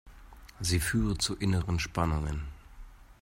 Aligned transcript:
Sie 0.59 0.79
führen 0.79 1.19
zu 1.19 1.35
inneren 1.35 1.77
Spannungen. 1.79 2.41